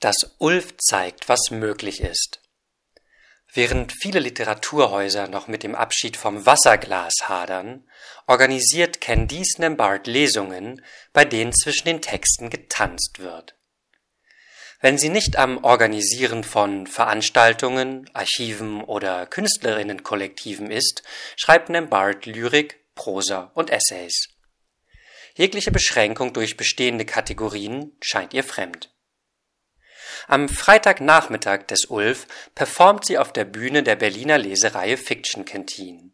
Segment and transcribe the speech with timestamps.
[0.00, 2.40] Das Ulf zeigt, was möglich ist.
[3.52, 7.88] Während viele Literaturhäuser noch mit dem Abschied vom Wasserglas hadern,
[8.26, 13.56] organisiert Candice Nembard Lesungen, bei denen zwischen den Texten getanzt wird.
[14.80, 21.02] Wenn sie nicht am Organisieren von Veranstaltungen, Archiven oder Künstlerinnenkollektiven ist,
[21.36, 24.28] schreibt Nembard Lyrik, Prosa und Essays.
[25.34, 28.90] Jegliche Beschränkung durch bestehende Kategorien scheint ihr fremd.
[30.26, 36.12] Am Freitagnachmittag des Ulf performt sie auf der Bühne der Berliner Lesereihe Fiction Canteen.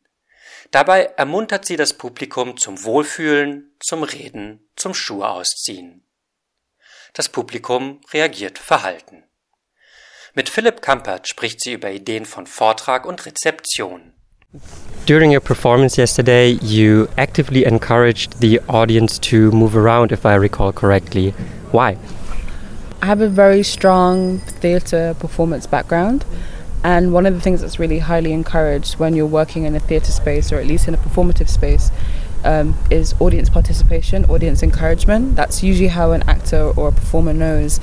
[0.70, 6.04] Dabei ermuntert sie das Publikum zum Wohlfühlen, zum Reden, zum Schuhe ausziehen.
[7.12, 9.24] Das Publikum reagiert verhalten.
[10.34, 14.14] Mit Philipp Kampert spricht sie über Ideen von Vortrag und Rezeption.
[15.06, 20.72] During your performance yesterday, you actively encouraged the audience to move around, if I recall
[20.72, 21.34] correctly.
[21.70, 21.96] Why?
[23.04, 26.24] I have a very strong theatre performance background.
[26.82, 30.10] And one of the things that's really highly encouraged when you're working in a theatre
[30.10, 31.90] space or at least in a performative space
[32.44, 35.36] um, is audience participation, audience encouragement.
[35.36, 37.78] That's usually how an actor or a performer knows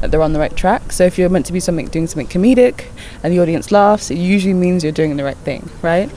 [0.00, 0.90] that they're on the right track.
[0.90, 2.86] So if you're meant to be something doing something comedic
[3.22, 6.10] and the audience laughs, it usually means you're doing the right thing, right?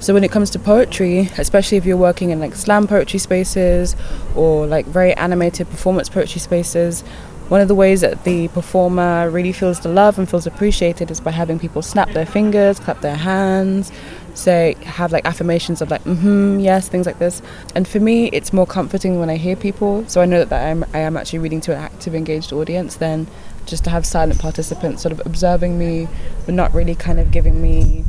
[0.00, 3.96] So when it comes to poetry, especially if you're working in like slam poetry spaces
[4.36, 7.02] or like very animated performance poetry spaces,
[7.48, 11.20] one of the ways that the performer really feels the love and feels appreciated is
[11.20, 13.92] by having people snap their fingers, clap their hands,
[14.34, 17.42] say have like affirmations of like mm-hmm yes things like this.
[17.74, 20.04] And for me it's more comforting when i hear people.
[20.08, 22.96] So i know that, that I'm, i am actually reading to an active engaged audience
[22.96, 23.26] than
[23.66, 26.06] just to have silent participants sort of observing me
[26.44, 28.04] but not really kind of giving me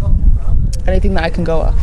[0.86, 1.78] anything that i can go off.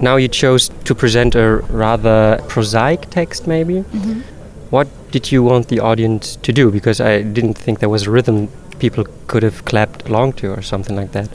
[0.00, 3.74] Now you chose to present a rather prosaic text maybe?
[3.74, 4.31] Mm-hmm.
[4.72, 6.70] What did you want the audience to do?
[6.70, 10.62] Because I didn't think there was a rhythm people could have clapped along to or
[10.62, 11.28] something like that.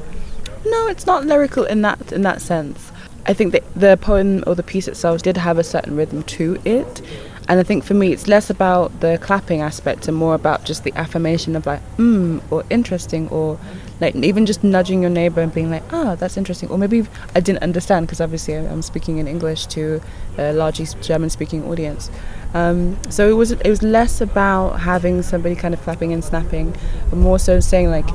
[0.65, 2.91] No, it's not lyrical in that in that sense.
[3.27, 6.59] I think that the poem or the piece itself did have a certain rhythm to
[6.65, 7.01] it.
[7.49, 10.83] And I think for me, it's less about the clapping aspect and more about just
[10.83, 13.57] the affirmation of like, mm, or interesting, or
[14.01, 16.69] like even just nudging your neighbor and being like, ah, oh, that's interesting.
[16.69, 20.01] Or maybe I didn't understand because obviously I'm speaking in English to
[20.37, 22.11] a largely German speaking audience.
[22.53, 26.75] Um, so it was it was less about having somebody kind of clapping and snapping,
[27.09, 28.07] but more so saying like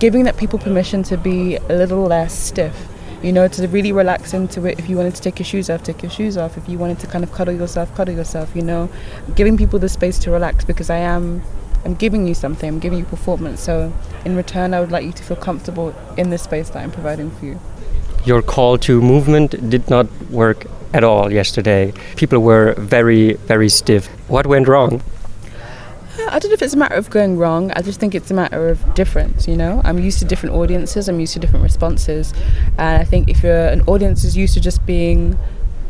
[0.00, 2.88] giving that people permission to be a little less stiff.
[3.24, 4.78] You know, to really relax into it.
[4.78, 6.58] If you wanted to take your shoes off, take your shoes off.
[6.58, 8.54] If you wanted to kind of cuddle yourself, cuddle yourself.
[8.54, 8.90] You know,
[9.34, 11.42] giving people the space to relax because I am
[11.84, 13.60] I'm giving you something, I'm giving you performance.
[13.60, 13.92] So
[14.24, 17.30] in return, I would like you to feel comfortable in the space that I'm providing
[17.30, 17.60] for you.
[18.24, 21.92] Your call to movement did not work at all yesterday.
[22.16, 24.06] People were very, very stiff.
[24.28, 25.02] What went wrong?
[26.18, 27.70] I don't know if it's a matter of going wrong.
[27.72, 29.80] I just think it's a matter of difference, you know?
[29.84, 32.32] I'm used to different audiences, I'm used to different responses.
[32.78, 35.38] And I think if you're an audience is used to just being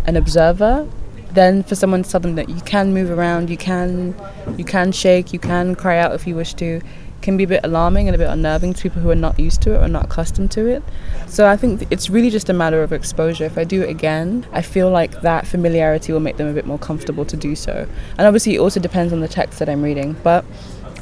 [0.07, 0.89] an observer,
[1.33, 4.15] then for someone to tell them that you can move around, you can
[4.57, 6.81] you can shake, you can cry out if you wish to,
[7.25, 9.62] can be a bit alarming and a bit unnerving to people who are not used
[9.62, 10.83] to it or not accustomed to it.
[11.27, 13.45] So I think it's really just a matter of exposure.
[13.45, 16.67] If I do it again, I feel like that familiarity will make them a bit
[16.67, 17.89] more comfortable to do so.
[18.19, 20.45] And obviously, it also depends on the text that I'm reading, but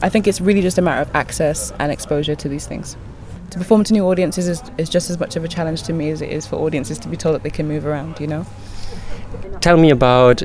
[0.01, 2.97] I think it's really just a matter of access and exposure to these things.
[3.51, 6.11] To perform to new audiences is, is just as much of a challenge to me
[6.11, 8.47] as it is for audiences to be told that they can move around, you know?
[9.61, 10.43] Tell me about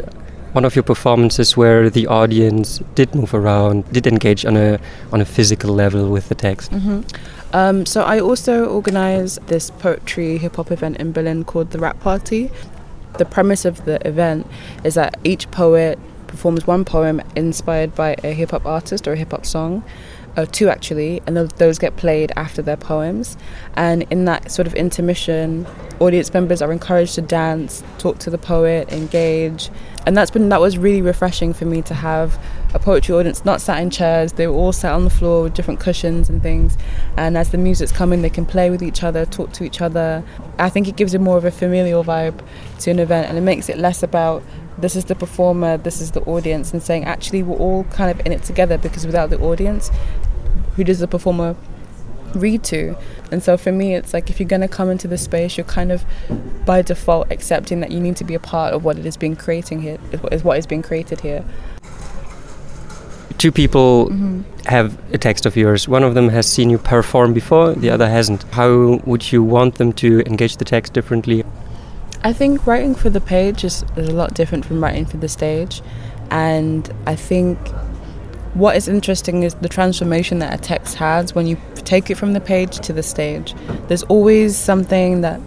[0.58, 4.80] one of your performances where the audience did move around, did engage on a
[5.14, 6.72] on a physical level with the text.
[6.72, 7.02] Mm-hmm.
[7.54, 12.00] Um, so I also organize this poetry hip hop event in Berlin called the Rap
[12.00, 12.50] Party.
[13.20, 14.48] The premise of the event
[14.84, 19.16] is that each poet performs one poem inspired by a hip hop artist or a
[19.16, 19.84] hip hop song,
[20.38, 23.38] uh, two actually, and those get played after their poems.
[23.76, 25.68] And in that sort of intermission,
[26.00, 29.70] audience members are encouraged to dance, talk to the poet, engage,
[30.08, 32.40] and that's been that was really refreshing for me to have
[32.74, 34.32] a poetry audience not sat in chairs.
[34.32, 36.78] They were all sat on the floor with different cushions and things.
[37.18, 40.24] And as the music's coming, they can play with each other, talk to each other.
[40.60, 42.40] I think it gives it more of a familial vibe
[42.80, 44.44] to an event, and it makes it less about
[44.78, 48.26] this is the performer, this is the audience, and saying actually we're all kind of
[48.26, 49.92] in it together because without the audience,
[50.78, 51.58] who does the performer
[52.36, 52.96] read to?
[53.32, 55.66] And so for me, it's like if you're going to come into the space, you're
[55.66, 56.06] kind of
[56.66, 59.36] by default accepting that you need to be a part of what it is being
[59.36, 59.98] creating here,
[60.32, 61.44] is what is being created here.
[63.38, 64.42] Two people mm-hmm.
[64.66, 65.88] have a text of yours.
[65.88, 68.44] One of them has seen you perform before, the other hasn't.
[68.54, 71.44] How would you want them to engage the text differently?
[72.24, 75.30] I think writing for the page is, is a lot different from writing for the
[75.30, 75.84] stage.
[76.32, 77.60] And I think
[78.58, 82.34] what is interesting is the transformation that a text has when you take it from
[82.34, 83.54] the page to the stage.
[83.88, 85.40] There's always something that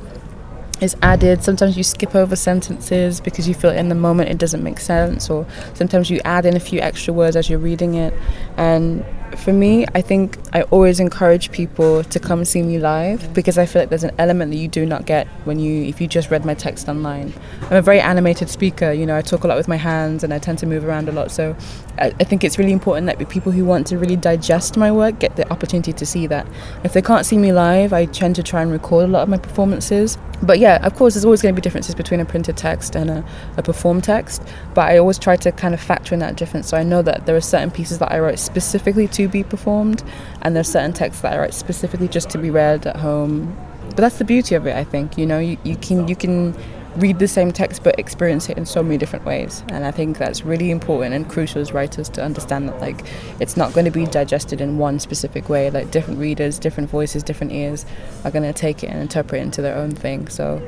[0.81, 1.43] is added.
[1.43, 5.29] Sometimes you skip over sentences because you feel in the moment it doesn't make sense,
[5.29, 8.15] or sometimes you add in a few extra words as you're reading it.
[8.57, 9.05] And
[9.39, 13.67] for me, I think I always encourage people to come see me live because I
[13.67, 16.31] feel like there's an element that you do not get when you if you just
[16.31, 17.33] read my text online.
[17.63, 20.35] I'm a very animated speaker, you know, I talk a lot with my hands and
[20.35, 21.31] I tend to move around a lot.
[21.31, 21.57] So
[21.99, 25.19] I, I think it's really important that people who want to really digest my work
[25.19, 26.47] get the opportunity to see that.
[26.85, 29.29] If they can't see me live, I tend to try and record a lot of
[29.29, 30.19] my performances.
[30.43, 33.11] But yeah, of course, there's always going to be differences between a printed text and
[33.11, 33.25] a,
[33.59, 34.43] a performed text.
[34.75, 36.69] But I always try to kind of factor in that difference.
[36.69, 40.03] So I know that there are certain pieces that I write specifically to be performed,
[40.43, 43.57] and there's certain texts that write specifically just to be read at home.
[43.89, 45.19] But that's the beauty of it, I think.
[45.19, 46.55] You know, you, you can you can
[46.97, 50.19] read the same text but experience it in so many different ways and i think
[50.19, 53.05] that's really important and crucial as writers to understand that like
[53.39, 57.23] it's not going to be digested in one specific way like different readers different voices
[57.23, 57.87] different ears
[58.25, 60.61] are going to take it and interpret it into their own thing so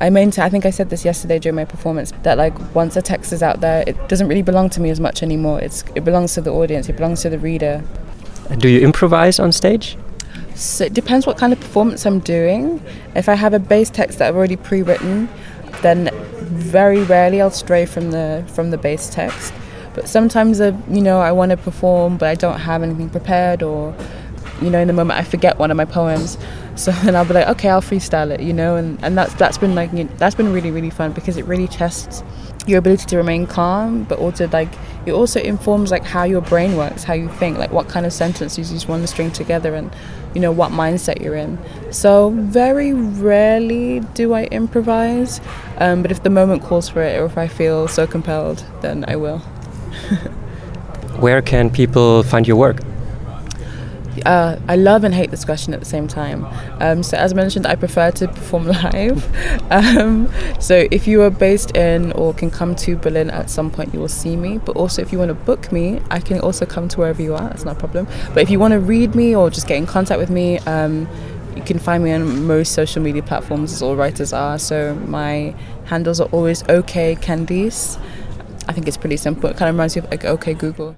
[0.00, 3.02] I maintain, I think I said this yesterday during my performance that like once a
[3.02, 5.60] text is out there, it doesn't really belong to me as much anymore.
[5.60, 7.82] It's it belongs to the audience, it belongs to the reader.
[8.58, 9.96] Do you improvise on stage?
[10.54, 12.82] So it depends what kind of performance I'm doing.
[13.14, 15.28] If I have a base text that I've already pre-written,
[15.82, 16.10] then
[16.40, 19.52] very rarely I'll stray from the from the base text.
[19.94, 23.62] But sometimes, uh, you know, I want to perform, but I don't have anything prepared,
[23.62, 23.94] or
[24.60, 26.38] you know, in the moment I forget one of my poems.
[26.74, 29.58] So then I'll be like, okay, I'll freestyle it, you know, and, and that's that's
[29.58, 32.22] been like that's been really really fun because it really tests
[32.68, 34.68] your ability to remain calm, but also like
[35.06, 38.12] it also informs like how your brain works, how you think, like what kind of
[38.12, 39.90] sentences you want to string together, and
[40.34, 41.58] you know what mindset you're in.
[41.90, 45.40] So very rarely do I improvise,
[45.78, 49.04] um, but if the moment calls for it, or if I feel so compelled, then
[49.08, 49.38] I will.
[51.18, 52.80] Where can people find your work?
[54.24, 56.46] Uh, I love and hate this question at the same time.
[56.80, 59.72] Um, so, as mentioned, I prefer to perform live.
[59.72, 60.30] Um,
[60.60, 64.00] so, if you are based in or can come to Berlin at some point, you
[64.00, 64.58] will see me.
[64.58, 67.34] But also, if you want to book me, I can also come to wherever you
[67.34, 67.48] are.
[67.48, 68.06] That's not a problem.
[68.34, 71.08] But if you want to read me or just get in contact with me, um,
[71.56, 74.58] you can find me on most social media platforms, as all writers are.
[74.58, 75.54] So, my
[75.86, 77.98] handles are always OK Candice.
[78.68, 79.48] I think it's pretty simple.
[79.48, 80.94] It kind of reminds me of like OK Google.